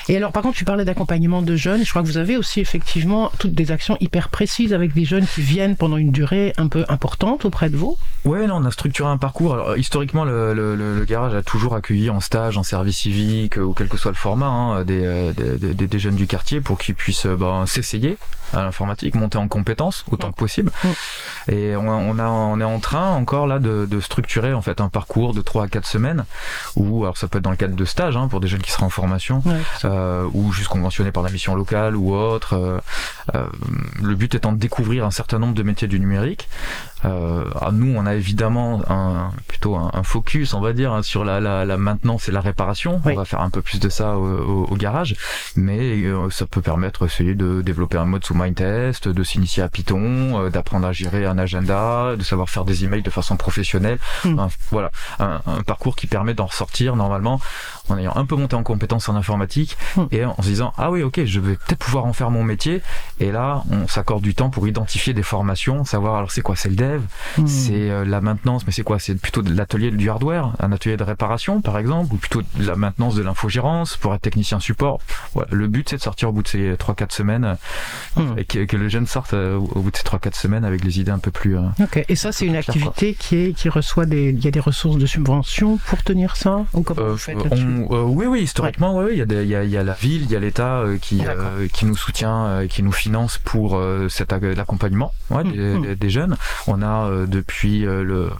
Et 0.08 0.16
alors 0.16 0.32
par 0.32 0.42
contre, 0.42 0.56
tu 0.56 0.64
parlais 0.64 0.84
d'accompagnement 0.84 1.42
de 1.42 1.56
jeunes, 1.56 1.84
je 1.84 1.90
crois 1.90 2.02
que 2.02 2.06
vous 2.06 2.18
avez 2.18 2.36
aussi 2.36 2.60
effectivement 2.60 3.32
toutes 3.38 3.54
des 3.54 3.70
actions 3.72 3.96
hyper 4.00 4.28
précises 4.28 4.72
avec 4.74 4.92
des 4.92 5.04
jeunes 5.04 5.26
qui 5.26 5.40
viennent 5.40 5.76
pendant 5.76 5.96
une 5.96 6.10
durée 6.12 6.52
un 6.58 6.68
peu 6.68 6.84
importante 6.88 7.44
auprès 7.44 7.70
de 7.70 7.76
vous. 7.76 7.96
Ouais, 8.24 8.46
non, 8.46 8.56
on 8.56 8.64
a 8.66 8.70
structuré 8.70 9.08
un 9.08 9.16
parcours. 9.16 9.54
Alors, 9.54 9.76
historiquement, 9.78 10.24
le, 10.24 10.52
le, 10.52 10.76
le- 10.76 10.98
le 10.98 11.04
garage 11.06 11.34
a 11.34 11.42
toujours 11.42 11.74
accueilli 11.74 12.10
en 12.10 12.20
stage, 12.20 12.58
en 12.58 12.62
service 12.62 12.98
civique, 12.98 13.56
euh, 13.56 13.62
ou 13.62 13.72
quel 13.72 13.88
que 13.88 13.96
soit 13.96 14.10
le 14.10 14.16
format, 14.16 14.46
hein, 14.46 14.84
des, 14.84 15.00
euh, 15.04 15.32
des, 15.32 15.72
des- 15.74 15.86
des 15.86 15.98
jeunes 15.98 16.16
du 16.16 16.26
quartier 16.26 16.60
pour 16.60 16.76
puissent 16.94 17.26
euh, 17.26 17.36
ben, 17.36 17.66
s'essayer 17.66 18.18
à 18.52 18.62
l'informatique, 18.64 19.14
monter 19.14 19.38
en 19.38 19.46
compétences 19.46 20.04
autant 20.10 20.32
que 20.32 20.36
possible. 20.36 20.72
Et 21.46 21.76
on, 21.76 21.82
a, 21.88 21.94
on, 21.94 22.18
a, 22.18 22.24
on 22.26 22.58
est 22.60 22.64
en 22.64 22.80
train 22.80 23.10
encore 23.12 23.46
là 23.46 23.60
de, 23.60 23.86
de 23.88 24.00
structurer 24.00 24.52
en 24.52 24.60
fait 24.60 24.80
un 24.80 24.88
parcours 24.88 25.34
de 25.34 25.40
3 25.40 25.64
à 25.66 25.68
4 25.68 25.86
semaines, 25.86 26.24
ou 26.74 27.04
alors 27.04 27.16
ça 27.16 27.28
peut 27.28 27.38
être 27.38 27.44
dans 27.44 27.50
le 27.52 27.56
cadre 27.56 27.76
de 27.76 27.84
stage 27.84 28.16
hein, 28.16 28.26
pour 28.26 28.40
des 28.40 28.48
jeunes 28.48 28.60
qui 28.62 28.72
seraient 28.72 28.82
en 28.86 28.90
formation, 28.90 29.40
Ouais. 29.46 29.60
euh, 29.84 30.28
ou 30.32 30.50
juste 30.52 30.66
conventionnés 30.68 31.12
par 31.12 31.22
la 31.22 31.30
mission 31.30 31.54
locale 31.54 31.94
ou 31.94 32.12
autre. 32.12 32.54
euh, 32.54 32.78
euh, 33.36 33.46
le 34.02 34.14
but 34.16 34.34
étant 34.34 34.50
de 34.50 34.58
découvrir 34.58 35.04
un 35.06 35.12
certain 35.12 35.38
nombre 35.38 35.54
de 35.54 35.62
métiers 35.62 35.86
du 35.86 36.00
numérique. 36.00 36.48
Euh, 37.04 37.44
ah, 37.60 37.70
nous, 37.72 37.94
on 37.96 38.04
a 38.06 38.14
évidemment 38.14 38.82
un, 38.88 39.30
plutôt 39.48 39.76
un, 39.76 39.90
un 39.94 40.02
focus, 40.02 40.54
on 40.54 40.60
va 40.60 40.72
dire, 40.72 40.92
hein, 40.92 41.02
sur 41.02 41.24
la, 41.24 41.40
la, 41.40 41.64
la 41.64 41.76
maintenance 41.76 42.28
et 42.28 42.32
la 42.32 42.40
réparation. 42.40 43.00
Oui. 43.04 43.12
On 43.14 43.16
va 43.16 43.24
faire 43.24 43.40
un 43.40 43.50
peu 43.50 43.62
plus 43.62 43.80
de 43.80 43.88
ça 43.88 44.16
au, 44.18 44.26
au- 44.26 44.66
au 44.70 44.76
garage, 44.76 45.16
mais 45.56 45.78
euh, 46.04 46.28
ça 46.30 46.46
peut 46.46 46.60
permettre 46.60 47.02
aussi 47.06 47.34
de 47.34 47.62
développer 47.62 47.96
un 47.98 48.04
mode 48.04 48.24
sous 48.24 48.34
Mindtest, 48.34 49.08
de 49.08 49.22
s'initier 49.22 49.62
à 49.62 49.68
Python, 49.68 50.40
euh, 50.44 50.50
d'apprendre 50.50 50.86
à 50.86 50.92
gérer 50.92 51.24
un 51.26 51.38
agenda, 51.38 52.16
de 52.16 52.22
savoir 52.22 52.48
faire 52.50 52.64
des 52.64 52.84
emails 52.84 53.02
de 53.02 53.10
façon 53.10 53.36
professionnelle. 53.36 53.98
Hmm. 54.24 54.38
Un- 54.38 54.48
voilà, 54.70 54.90
un, 55.18 55.40
un 55.46 55.62
parcours 55.62 55.96
qui 55.96 56.06
permet 56.06 56.34
d'en 56.34 56.46
ressortir 56.46 56.96
normalement 56.96 57.40
en 57.88 57.96
ayant 57.98 58.12
un 58.16 58.24
peu 58.26 58.36
monté 58.36 58.56
en 58.56 58.62
compétences 58.62 59.08
en 59.08 59.16
informatique 59.16 59.76
Hmm. 59.96 60.04
et 60.12 60.24
en 60.24 60.36
se 60.36 60.42
disant 60.48 60.72
ah 60.78 60.90
oui 60.90 61.02
ok 61.02 61.24
je 61.24 61.40
vais 61.40 61.54
peut-être 61.54 61.78
pouvoir 61.78 62.04
en 62.04 62.12
faire 62.12 62.30
mon 62.30 62.44
métier 62.44 62.82
et 63.18 63.32
là 63.32 63.62
on 63.70 63.88
s'accorde 63.88 64.22
du 64.22 64.34
temps 64.34 64.50
pour 64.50 64.68
identifier 64.68 65.12
des 65.14 65.22
formations 65.22 65.84
savoir 65.84 66.16
alors 66.16 66.30
c'est 66.30 66.42
quoi 66.42 66.54
c'est 66.56 66.68
le 66.68 66.76
dev? 66.76 66.89
Hmm. 67.38 67.46
c'est 67.46 67.90
euh, 67.90 68.04
la 68.04 68.20
maintenance 68.20 68.66
mais 68.66 68.72
c'est 68.72 68.82
quoi? 68.82 68.98
C'est 68.98 69.14
plutôt 69.14 69.42
de 69.42 69.52
l'atelier 69.54 69.90
du 69.90 70.10
hardware 70.10 70.52
un 70.60 70.72
atelier 70.72 70.96
de 70.96 71.04
réparation 71.04 71.60
par 71.60 71.78
exemple 71.78 72.12
ou 72.14 72.16
plutôt 72.16 72.42
de 72.42 72.66
la 72.66 72.74
maintenance 72.76 73.14
de 73.14 73.22
l'infogérance 73.22 73.96
pour 73.96 74.14
être 74.14 74.22
technicien 74.22 74.58
support? 74.60 74.98
Voilà 75.34 75.48
le 75.52 75.66
but 75.68 75.88
c'est 75.88 75.96
de 75.96 76.02
sortir 76.02 76.30
au 76.30 76.32
bout 76.32 76.42
de 76.42 76.48
ces 76.48 76.74
3-4 76.74 77.12
semaines 77.12 77.56
Hmm. 78.16 78.34
et 78.38 78.44
que, 78.44 78.64
que 78.64 78.76
les 78.76 78.88
jeunes 78.90 79.06
sortent 79.06 79.34
euh, 79.34 79.56
au 79.56 79.80
bout 79.82 79.90
de 79.90 79.96
ces 79.96 80.02
3-4 80.02 80.34
semaines 80.34 80.64
avec 80.64 80.84
les 80.84 80.98
idées 81.00 81.12
un 81.12 81.18
peu 81.18 81.30
plus 81.30 81.56
euh, 81.56 81.62
Ok. 81.80 82.04
Et 82.08 82.16
ça 82.16 82.32
c'est 82.32 82.46
une 82.46 82.56
activité 82.56 83.14
qui 83.14 83.36
est 83.36 83.52
qui 83.52 83.68
reçoit 83.68 84.06
des 84.06 84.30
il 84.30 84.44
y 84.44 84.48
a 84.48 84.50
des 84.50 84.60
ressources 84.60 84.96
de 84.98 85.06
subvention 85.06 85.78
pour 85.86 86.02
tenir 86.02 86.36
ça? 86.36 86.64
Ou 86.74 86.82
comment 86.82 87.00
Euh, 87.02 87.10
vous 87.12 87.18
faites 87.18 87.36
on- 87.38 87.44
là-dessus? 87.44 87.66
Euh, 87.90 88.02
oui, 88.02 88.26
oui, 88.26 88.42
historiquement, 88.42 88.96
oui, 88.98 89.10
il 89.12 89.18
y, 89.18 89.22
a 89.22 89.26
des- 89.26 89.42
il 89.44 89.48
y, 89.50 89.54
a, 89.54 89.64
il 89.64 89.70
y 89.70 89.76
a 89.76 89.82
la 89.84 89.92
ville, 89.94 90.22
il 90.22 90.30
y 90.30 90.36
a 90.36 90.40
l'État 90.40 90.84
qui, 91.00 91.22
euh, 91.26 91.66
qui 91.72 91.84
nous 91.86 91.96
soutient, 91.96 92.66
qui 92.68 92.82
nous 92.82 92.92
finance 92.92 93.38
pour 93.38 93.80
cet 94.08 94.32
ag- 94.32 94.56
l'accompagnement 94.56 95.12
ouais, 95.30 95.44
des, 95.44 95.78
des- 95.78 95.96
des 95.96 96.10
jeunes. 96.10 96.36
On 96.66 96.79
a 96.82 97.06
euh, 97.06 97.26
depuis 97.26 97.86
euh, 97.86 98.02
le, 98.02 98.30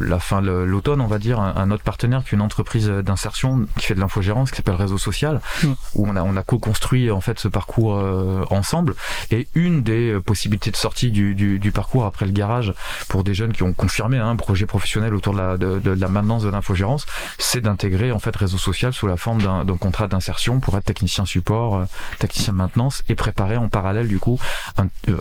la 0.00 0.18
fin 0.18 0.42
de 0.42 0.50
l'automne, 0.50 1.00
on 1.00 1.06
va 1.06 1.18
dire, 1.18 1.40
un, 1.40 1.54
un 1.56 1.70
autre 1.70 1.82
partenaire 1.82 2.22
qui 2.24 2.30
est 2.30 2.36
une 2.36 2.42
entreprise 2.42 2.88
d'insertion 2.88 3.66
qui 3.78 3.86
fait 3.86 3.94
de 3.94 4.00
l'infogérance, 4.00 4.50
qui 4.50 4.56
s'appelle 4.56 4.74
Réseau 4.76 4.98
Social, 4.98 5.40
Mhm. 5.62 5.74
où 5.94 6.06
on 6.08 6.16
a, 6.16 6.22
on 6.22 6.36
a 6.36 6.42
co-construit 6.42 7.10
en 7.10 7.20
fait 7.20 7.38
ce 7.38 7.48
parcours 7.48 7.96
euh, 7.96 8.44
ensemble. 8.50 8.94
Et 9.30 9.48
une 9.54 9.82
des 9.82 10.12
euh, 10.12 10.20
possibilités 10.20 10.70
de 10.70 10.76
sortie 10.76 11.10
du, 11.10 11.34
du, 11.34 11.58
du 11.58 11.72
parcours 11.72 12.04
après 12.04 12.26
le 12.26 12.32
garage 12.32 12.72
pour 13.08 13.24
des 13.24 13.34
jeunes 13.34 13.52
qui 13.52 13.62
ont 13.62 13.72
confirmé 13.72 14.18
hein, 14.18 14.28
un 14.28 14.36
projet 14.36 14.66
professionnel 14.66 15.14
autour 15.14 15.32
de 15.34 15.38
la, 15.38 15.56
de, 15.56 15.78
de 15.78 15.90
la 15.90 16.08
maintenance 16.08 16.42
de 16.42 16.48
l'infogérance, 16.48 17.06
c'est 17.38 17.60
d'intégrer 17.60 18.12
en 18.12 18.18
fait 18.18 18.34
réseau 18.36 18.58
social 18.58 18.92
sous 18.92 19.06
la 19.06 19.16
forme 19.16 19.42
d'un 19.42 19.64
contrat 19.78 20.08
d'insertion 20.08 20.60
pour 20.60 20.76
être 20.76 20.84
technicien 20.84 21.24
support, 21.24 21.76
euh, 21.76 21.84
technicien 22.18 22.52
maintenance 22.52 23.02
et 23.08 23.14
préparer 23.14 23.56
en 23.56 23.68
parallèle 23.68 24.08
du 24.08 24.18
coup 24.18 24.38
un, 24.78 24.86
euh, 25.08 25.16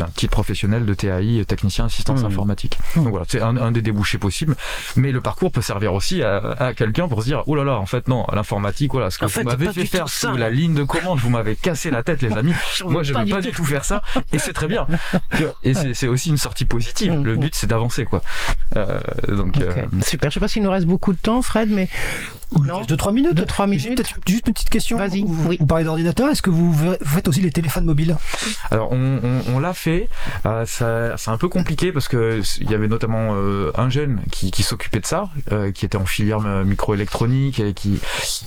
un 0.00 0.06
titre 0.14 0.32
professionnel 0.32 0.84
de 0.86 0.94
TAI, 0.94 1.44
technicien 1.46 1.88
assistance 2.18 2.28
Mmh. 2.28 2.32
informatique. 2.32 2.78
Mmh. 2.94 3.04
Donc 3.04 3.10
voilà, 3.10 3.26
c'est 3.28 3.40
un, 3.40 3.56
un 3.56 3.72
des 3.72 3.82
débouchés 3.82 4.18
possibles. 4.18 4.56
Mais 4.96 5.12
le 5.12 5.20
parcours 5.20 5.50
peut 5.52 5.62
servir 5.62 5.94
aussi 5.94 6.22
à, 6.22 6.36
à 6.36 6.74
quelqu'un 6.74 7.08
pour 7.08 7.22
se 7.22 7.26
dire 7.26 7.42
oh 7.46 7.54
là 7.54 7.64
là, 7.64 7.78
en 7.78 7.86
fait 7.86 8.08
non, 8.08 8.26
l'informatique, 8.32 8.92
voilà, 8.92 9.10
ce 9.10 9.18
que 9.18 9.24
En 9.24 9.28
vous 9.28 9.34
c'est 9.34 9.44
m'avez 9.44 9.72
fait 9.72 9.86
faire 9.86 10.08
sous 10.08 10.36
la 10.36 10.50
ligne 10.50 10.74
de 10.74 10.84
commande, 10.84 11.18
vous 11.18 11.30
m'avez 11.30 11.56
cassé 11.56 11.90
la 11.90 12.02
tête 12.02 12.22
les 12.22 12.32
amis. 12.32 12.52
Moi, 12.84 13.02
je 13.02 13.14
veux 13.14 13.26
pas 13.26 13.40
du 13.40 13.52
tout 13.52 13.64
faire 13.64 13.84
ça, 13.84 14.02
et 14.32 14.38
c'est 14.38 14.52
très 14.52 14.68
bien. 14.68 14.86
Et 15.62 15.74
c'est 15.74 15.94
c'est 15.94 16.08
aussi 16.08 16.30
une 16.30 16.36
sortie 16.36 16.64
positive. 16.64 17.12
Le 17.22 17.36
mm. 17.36 17.40
but, 17.40 17.54
c'est 17.54 17.66
d'avancer, 17.66 18.04
quoi. 18.04 18.22
Euh, 18.76 19.00
donc, 19.28 19.58
euh, 19.58 19.84
Super. 20.02 20.30
Je 20.30 20.34
sais 20.34 20.40
pas 20.40 20.48
s'il 20.48 20.62
nous 20.62 20.70
reste 20.70 20.86
beaucoup 20.86 21.12
de 21.12 21.18
temps, 21.18 21.42
Fred, 21.42 21.70
mais 21.70 21.88
non. 22.64 22.82
2-3 22.82 23.12
minutes. 23.12 23.34
Deux, 23.34 23.44
trois 23.44 23.66
minutes. 23.66 23.82
J'ai 23.84 23.94
peut-être 23.94 24.14
juste 24.26 24.46
une 24.46 24.54
petite 24.54 24.70
question. 24.70 24.96
Vas-y, 24.98 25.22
Vous, 25.22 25.48
oui. 25.48 25.56
vous 25.60 25.66
parlez 25.66 25.84
d'ordinateur. 25.84 26.28
Est-ce 26.30 26.42
que 26.42 26.50
vous 26.50 26.72
vous 26.72 26.94
faites 27.04 27.28
aussi 27.28 27.40
les 27.40 27.50
téléphones 27.50 27.84
mobiles? 27.84 28.16
Alors, 28.70 28.90
on, 28.92 29.20
on, 29.22 29.54
on 29.54 29.58
l'a 29.58 29.74
fait. 29.74 30.08
Euh, 30.46 30.64
ça- 30.66 31.16
c'est 31.16 31.30
un 31.30 31.36
peu 31.38 31.48
compliqué 31.48 31.92
parce 31.92 32.08
que 32.08 32.38
s- 32.38 32.58
il 32.60 32.70
y 32.70 32.74
avait 32.74 32.88
notamment 32.88 33.34
euh, 33.34 33.70
un 33.76 33.90
jeune 33.90 34.20
qui, 34.32 34.50
qui 34.50 34.62
s'occupait 34.62 35.00
de 35.00 35.06
ça, 35.06 35.28
euh, 35.52 35.72
qui 35.72 35.84
était 35.84 35.98
en 35.98 36.06
filière 36.06 36.40
euh, 36.46 36.64
microélectronique 36.64 37.60
et 37.60 37.74
qui 37.74 38.00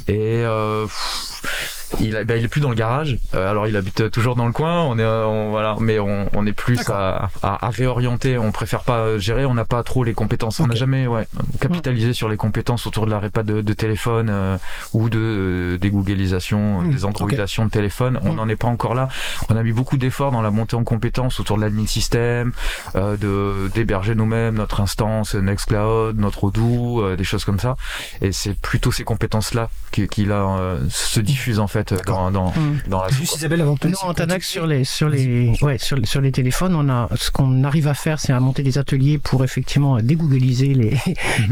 et 0.08 0.44
euh, 0.46 0.86
pff, 0.86 1.81
il, 2.00 2.16
a- 2.16 2.24
ben, 2.24 2.38
il 2.38 2.46
est 2.46 2.48
plus 2.48 2.62
dans 2.62 2.70
le 2.70 2.76
garage. 2.76 3.18
Euh, 3.36 3.50
alors, 3.50 3.68
il 3.68 3.76
habite 3.76 4.10
toujours 4.12 4.36
dans 4.36 4.46
le 4.46 4.52
coin. 4.54 4.82
On 4.84 4.98
est, 4.98 5.04
euh, 5.04 5.26
on- 5.26 5.50
voilà, 5.52 5.76
mais 5.80 6.00
on, 6.00 6.30
on 6.34 6.46
est 6.46 6.54
plus 6.54 6.90
à, 6.90 7.30
à, 7.44 7.66
à 7.66 7.70
réorienter. 7.70 8.38
On 8.38 8.52
préfère 8.52 8.82
pas 8.84 9.00
euh, 9.00 9.20
gérer. 9.20 9.46
On 9.46 9.54
n'a 9.54 9.66
pas 9.66 9.84
trop 9.84 10.04
les 10.04 10.14
compétences. 10.14 10.60
On 10.60 10.68
n'a 10.68 10.76
jamais, 10.76 11.08
ouais, 11.08 11.28
capitalisé 11.60 12.14
sur 12.14 12.30
les 12.30 12.38
compétences 12.38 12.88
autour 12.88 13.06
de 13.06 13.12
la 13.12 13.20
répa 13.20 13.44
de, 13.44 13.62
de 13.62 13.74
téléphone 13.74 14.30
euh, 14.30 14.58
ou 14.94 15.10
de 15.10 15.20
euh, 15.20 15.78
dégooglisation, 15.78 16.82
Hmm, 16.82 16.92
des 16.92 17.06
androidations 17.06 17.66
de 17.66 17.72
téléphone. 17.72 18.20
On 18.24 18.34
Hmm. 18.34 18.36
n'en 18.36 18.50
est 18.50 18.56
pas 18.56 18.68
encore 18.68 18.94
là. 18.96 19.08
On 19.50 19.56
a 19.58 19.64
mis 19.64 19.74
beaucoup 19.74 19.98
d'efforts 19.98 20.32
dans 20.32 20.42
la 20.42 20.52
montée 20.52 20.76
en 20.76 20.84
compétences 20.84 21.40
autour 21.40 21.58
de 21.58 21.62
l'admin 21.62 21.86
système, 21.88 22.52
euh, 22.96 23.18
de 23.18 23.70
d'héberger 23.74 24.16
nous-mêmes 24.16 24.56
notre 24.56 24.80
instance 24.82 25.36
Nextcloud, 25.36 26.18
notre 26.18 26.46
Odoo, 26.46 27.02
euh, 27.02 27.16
des 27.16 27.24
choses 27.24 27.46
comme 27.46 27.60
ça. 27.60 27.76
Et 28.22 28.32
c'est 28.32 28.54
plutôt 28.60 28.92
ces 28.92 29.04
compétences-là 29.04 29.70
qui, 29.92 30.08
qui 30.08 30.26
là 30.26 30.46
euh, 30.60 30.80
se 30.90 31.20
diffusent 31.20 31.60
en 31.60 31.68
fait 31.68 31.81
dans 32.06 32.32
dans, 32.32 32.52
Hmm. 32.52 32.78
dans 32.88 33.04
la 33.04 33.10
Juste 33.10 33.38
Isabelle 33.38 33.62
avant 33.62 33.78
Nous, 33.84 33.90
laisser 33.90 34.04
en 34.06 34.14
Tanax, 34.14 34.48
sur 34.48 34.68
les, 34.68 34.84
sur 34.84 35.10
les, 35.10 35.54
ouais, 35.62 35.78
sur, 35.78 35.98
sur 36.06 36.22
les 36.22 36.32
téléphones, 36.32 36.76
on 36.76 36.90
a, 36.90 37.08
ce 37.16 37.32
qu'on 37.32 37.64
arrive 37.64 37.88
à 37.88 37.94
faire, 37.94 38.20
c'est 38.20 38.34
à 38.34 38.40
monter 38.40 38.64
des 38.64 38.78
ateliers 38.78 39.18
pour 39.18 39.44
effectivement 39.44 40.00
dégoogliser 40.02 40.74
les, 40.74 40.98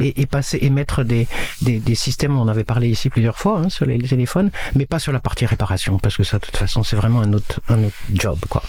et, 0.02 0.22
et 0.22 0.26
passer, 0.26 0.60
et 0.62 0.70
mettre 0.70 1.04
des, 1.04 1.28
des, 1.62 1.80
des 1.80 1.96
systèmes, 1.96 2.38
on 2.38 2.42
en 2.42 2.48
avait 2.48 2.64
parlé 2.64 2.90
ici 2.90 3.10
plusieurs 3.10 3.38
fois, 3.38 3.60
hein, 3.60 3.70
sur 3.70 3.86
les, 3.86 3.98
les 3.98 4.08
téléphones, 4.08 4.52
mais 4.76 4.86
pas 4.86 5.00
sur 5.00 5.12
la 5.12 5.20
partie 5.20 5.46
réparation, 5.46 6.00
parce 6.00 6.18
que 6.18 6.24
ça, 6.24 6.38
de 6.40 6.46
toute 6.46 6.58
façon, 6.58 6.84
c'est 6.84 6.96
vraiment 6.96 7.22
un 7.22 7.34
autre, 7.34 7.62
un 7.70 7.84
autre 7.84 7.96
job, 8.14 8.38
quoi. 8.50 8.64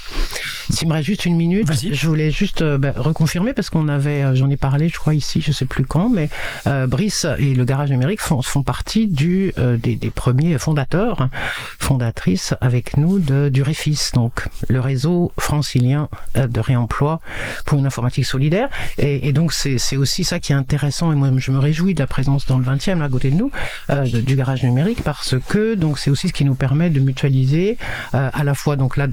S'il 0.71 0.87
me 0.89 0.93
reste 0.93 1.07
juste 1.07 1.27
une 1.27 1.37
minute, 1.37 1.69
je 1.93 2.07
voulais 2.07 2.31
juste 2.31 2.63
euh, 2.63 2.79
bah, 2.79 2.93
reconfirmer 2.97 3.53
parce 3.53 3.71
qu'on 3.71 3.89
avait, 3.89 4.23
euh, 4.23 4.35
j'en 4.37 4.49
ai 4.51 4.57
parlé, 4.57 4.89
je 4.89 4.97
crois 4.99 5.15
ici, 5.15 5.41
je 5.41 5.51
sais 5.51 5.65
plus 5.65 5.85
quand, 5.85 6.09
mais 6.09 6.29
euh, 6.69 6.87
Brice 6.87 7.27
et 7.39 7.55
le 7.55 7.65
garage 7.65 7.91
numérique 7.91 8.21
font, 8.21 8.41
font 8.43 8.63
partie 8.63 9.09
du 9.09 9.53
euh, 9.59 9.77
des, 9.77 9.97
des 9.97 10.11
premiers 10.11 10.59
fondateurs, 10.59 11.29
fondatrices 11.79 12.55
avec 12.61 12.97
nous 12.97 13.19
de, 13.19 13.49
du 13.49 13.63
REFIS, 13.63 14.11
donc 14.15 14.49
le 14.69 14.81
réseau 14.81 15.33
francilien 15.39 16.09
euh, 16.37 16.47
de 16.47 16.61
réemploi 16.61 17.21
pour 17.67 17.79
une 17.79 17.87
informatique 17.87 18.27
solidaire. 18.27 18.69
Et, 18.99 19.29
et 19.29 19.33
donc 19.33 19.53
c'est 19.53 19.97
aussi 19.97 20.25
ça 20.25 20.39
qui 20.39 20.53
est 20.53 20.57
intéressant 20.57 21.13
et 21.13 21.15
moi 21.15 21.31
je 21.37 21.51
me 21.51 21.59
réjouis 21.59 21.95
de 21.95 22.01
la 22.01 22.07
présence 22.07 22.47
dans 22.47 22.59
le 22.59 22.65
20e 22.65 22.99
là, 22.99 23.07
à 23.07 23.09
côté 23.09 23.31
de 23.31 23.37
nous 23.37 23.51
euh, 23.91 24.05
du 24.05 24.37
garage 24.37 24.63
numérique 24.63 25.03
parce 25.03 25.37
que 25.49 25.75
donc 25.75 25.99
c'est 25.99 26.11
aussi 26.11 26.29
ce 26.29 26.33
qui 26.33 26.45
nous 26.45 26.55
permet 26.55 26.91
de 26.91 27.01
mutualiser 27.01 27.79
euh, 28.15 28.31
à 28.33 28.45
la 28.45 28.55
fois 28.55 28.77
donc 28.77 28.97
là 28.97 29.07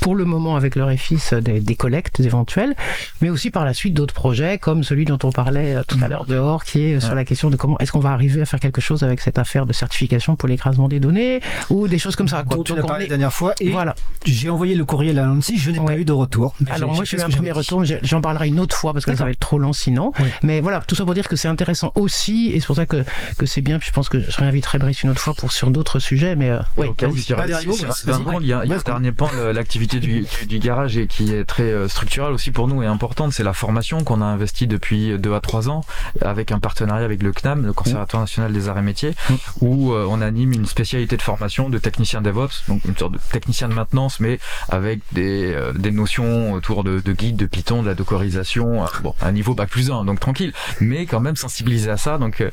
pour 0.00 0.14
le 0.14 0.24
moment 0.24 0.56
avec 0.56 0.74
le 0.76 0.84
REFIS 0.84 1.34
des, 1.40 1.60
des 1.60 1.74
collectes 1.76 2.20
éventuelles 2.20 2.74
mais 3.20 3.30
aussi 3.30 3.50
par 3.50 3.64
la 3.64 3.74
suite 3.74 3.94
d'autres 3.94 4.14
projets 4.14 4.58
comme 4.58 4.82
celui 4.82 5.04
dont 5.04 5.18
on 5.22 5.32
parlait 5.32 5.76
tout 5.86 5.98
à 6.02 6.08
l'heure 6.08 6.24
dehors 6.26 6.64
qui 6.64 6.82
est 6.82 7.00
sur 7.00 7.14
la 7.14 7.24
question 7.24 7.50
de 7.50 7.56
comment 7.56 7.78
est-ce 7.78 7.92
qu'on 7.92 8.00
va 8.00 8.10
arriver 8.10 8.40
à 8.40 8.46
faire 8.46 8.60
quelque 8.60 8.80
chose 8.80 9.02
avec 9.02 9.20
cette 9.20 9.38
affaire 9.38 9.66
de 9.66 9.72
certification 9.72 10.36
pour 10.36 10.48
l'écrasement 10.48 10.88
des 10.88 11.00
données 11.00 11.40
ou 11.70 11.77
des 11.86 11.98
choses 11.98 12.16
comme 12.16 12.28
ça 12.28 12.42
quoi. 12.42 12.56
dont 12.56 12.62
tu 12.64 12.72
Donc, 12.72 12.80
as 12.80 12.84
on 12.84 12.88
parlé 12.88 13.04
est- 13.04 13.08
la 13.08 13.16
dernière 13.16 13.32
fois. 13.32 13.54
Et 13.60 13.70
voilà. 13.70 13.94
j'ai 14.24 14.50
envoyé 14.50 14.74
le 14.74 14.84
courriel 14.84 15.18
à 15.18 15.26
Nancy, 15.26 15.58
je 15.58 15.70
n'ai 15.70 15.78
pas 15.80 15.96
eu 15.96 16.04
de 16.04 16.12
retour. 16.12 16.54
Mais 16.60 16.70
Alors 16.72 16.94
moi 16.94 17.04
j'ai 17.04 17.16
fais 17.18 17.22
un 17.22 17.28
premier 17.30 17.52
retour, 17.52 17.84
j'en 18.02 18.20
parlerai 18.20 18.48
une 18.48 18.58
autre 18.60 18.76
fois 18.76 18.92
parce 18.92 19.04
que 19.04 19.14
ça 19.14 19.24
va 19.24 19.30
être 19.30 19.38
trop 19.38 19.58
long 19.58 19.72
sinon. 19.72 20.12
Oui. 20.18 20.26
Mais 20.42 20.60
voilà, 20.60 20.80
tout 20.80 20.94
ça 20.94 21.04
pour 21.04 21.14
dire 21.14 21.28
que 21.28 21.36
c'est 21.36 21.48
intéressant 21.48 21.92
aussi 21.94 22.50
et 22.52 22.60
c'est 22.60 22.66
pour 22.66 22.76
ça 22.76 22.86
que, 22.86 23.04
que 23.38 23.46
c'est 23.46 23.60
bien. 23.60 23.78
Puis 23.78 23.88
je 23.88 23.92
pense 23.92 24.08
que 24.08 24.18
je 24.20 24.36
réinviterai 24.38 24.78
Brice 24.78 25.02
une 25.02 25.10
autre 25.10 25.20
fois 25.20 25.34
pour 25.34 25.52
sur 25.52 25.70
d'autres 25.70 25.98
sujets. 25.98 26.34
Mais 26.36 26.50
euh, 26.50 26.58
ouais, 26.76 26.88
Au 26.88 26.94
cas 26.94 27.06
où, 27.06 27.12
vas-y. 27.12 27.20
s'il 27.22 27.34
Pas 27.36 27.42
reste- 27.42 27.48
derrière 27.52 27.72
s'il 27.74 27.82
vous, 27.82 27.88
reste 27.92 28.04
vas-y. 28.06 28.16
20 28.16 28.24
secondes, 28.24 28.42
il 28.42 28.48
y 28.48 28.52
a, 28.52 28.60
un 28.60 28.66
dernier 28.84 29.12
point, 29.12 29.30
l'activité 29.52 30.00
du, 30.00 30.26
garage 30.58 30.96
et 30.96 31.06
qui 31.06 31.32
est 31.32 31.44
très 31.44 31.62
euh, 31.64 31.88
structurelle 31.88 32.32
aussi 32.32 32.50
pour 32.50 32.66
nous 32.68 32.82
et 32.82 32.86
importante, 32.86 33.32
c'est 33.32 33.44
la 33.44 33.52
formation 33.52 34.02
qu'on 34.04 34.20
a 34.22 34.24
investi 34.24 34.66
depuis 34.66 35.18
2 35.18 35.34
à 35.34 35.40
3 35.40 35.68
ans 35.68 35.82
avec 36.22 36.52
un 36.52 36.58
partenariat 36.58 37.04
avec 37.04 37.22
le 37.22 37.32
CNAM, 37.32 37.64
le 37.66 37.72
Conservatoire 37.72 38.22
National 38.22 38.52
des 38.52 38.68
Arts 38.68 38.78
et 38.78 38.82
Métiers, 38.82 39.14
Mm. 39.30 39.34
où 39.60 39.92
euh, 39.92 40.06
on 40.08 40.20
anime 40.20 40.52
une 40.52 40.66
spécialité 40.66 41.16
de 41.16 41.22
formation 41.22 41.67
de 41.72 41.78
technicien 41.78 42.20
DevOps, 42.20 42.64
donc 42.68 42.84
une 42.84 42.96
sorte 42.96 43.12
de 43.12 43.18
technicien 43.30 43.68
de 43.68 43.74
maintenance, 43.74 44.20
mais 44.20 44.38
avec 44.68 45.00
des, 45.12 45.52
euh, 45.54 45.72
des 45.72 45.90
notions 45.90 46.52
autour 46.52 46.84
de, 46.84 47.00
de 47.00 47.12
guide, 47.12 47.36
de 47.36 47.46
Python, 47.46 47.82
de 47.82 47.88
la 47.88 47.94
dockerisation, 47.94 48.84
euh, 48.84 48.86
bon, 49.02 49.14
un 49.20 49.32
niveau 49.32 49.54
bac 49.54 49.68
plus 49.68 49.90
1, 49.90 50.04
donc 50.04 50.20
tranquille, 50.20 50.52
mais 50.80 51.06
quand 51.06 51.20
même 51.20 51.36
sensibilisé 51.36 51.90
à 51.90 51.96
ça, 51.96 52.18
donc 52.18 52.40
euh, 52.40 52.50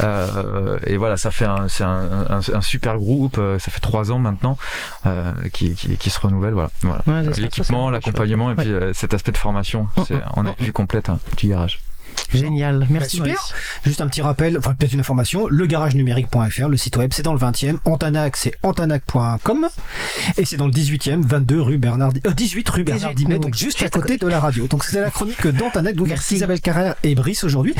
euh, 0.00 0.78
et 0.86 0.96
voilà, 0.96 1.16
ça 1.16 1.30
fait 1.30 1.44
un, 1.44 1.68
c'est 1.68 1.84
un, 1.84 2.26
un, 2.28 2.40
un 2.54 2.60
super 2.60 2.98
groupe, 2.98 3.38
euh, 3.38 3.58
ça 3.58 3.70
fait 3.70 3.80
3 3.80 4.12
ans 4.12 4.18
maintenant, 4.18 4.58
euh, 5.06 5.32
qui, 5.52 5.74
qui, 5.74 5.96
qui 5.96 6.10
se 6.10 6.20
renouvelle, 6.20 6.54
voilà. 6.54 6.70
voilà. 6.82 7.02
Ouais, 7.06 7.22
L'équipement, 7.38 7.90
l'accompagnement 7.90 8.50
et 8.50 8.54
puis 8.54 8.72
euh, 8.72 8.92
cet 8.94 9.14
aspect 9.14 9.32
de 9.32 9.38
formation, 9.38 9.88
c'est 10.06 10.20
en 10.34 10.46
appui 10.46 10.72
complète 10.72 11.08
hein, 11.08 11.18
du 11.36 11.48
garage. 11.48 11.80
Génial. 12.32 12.86
Merci 12.90 13.16
Super. 13.16 13.34
Brice. 13.34 13.54
Juste 13.84 14.00
un 14.00 14.08
petit 14.08 14.20
rappel, 14.20 14.58
enfin 14.58 14.74
peut-être 14.74 14.92
une 14.92 15.00
information, 15.00 15.46
le 15.48 15.66
garage 15.66 15.94
numérique.fr, 15.94 16.68
le 16.68 16.76
site 16.76 16.96
web, 16.96 17.10
c'est 17.14 17.22
dans 17.22 17.32
le 17.32 17.38
20e, 17.38 17.78
Antanac, 17.84 18.36
c'est 18.36 18.54
antanac.com, 18.62 19.68
et 20.36 20.44
c'est 20.44 20.56
dans 20.56 20.66
le 20.66 20.72
18e, 20.72 21.22
22 21.22 21.60
rue 21.60 21.78
Bernard, 21.78 22.12
euh, 22.26 22.32
18 22.32 22.68
rue 22.68 22.84
Bernard 22.84 23.14
18, 23.14 23.14
Dimet, 23.14 23.34
oui. 23.36 23.40
donc 23.40 23.54
juste 23.54 23.82
à 23.82 23.88
côté 23.88 24.18
de 24.18 24.26
la 24.26 24.40
radio. 24.40 24.66
Donc 24.66 24.84
c'est 24.84 25.00
la 25.00 25.10
chronique 25.10 25.46
d'Antanac, 25.46 25.94
donc 25.94 26.08
Merci. 26.08 26.36
Isabelle 26.36 26.60
Carrère 26.60 26.96
et 27.02 27.14
Brice 27.14 27.44
aujourd'hui. 27.44 27.74